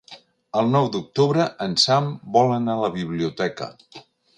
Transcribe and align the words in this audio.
El 0.61 0.71
nou 0.75 0.87
d'octubre 0.95 1.47
en 1.67 1.77
Sam 1.85 2.11
vol 2.39 2.57
anar 2.59 2.79
a 2.81 2.85
la 2.89 2.95
biblioteca. 3.01 3.75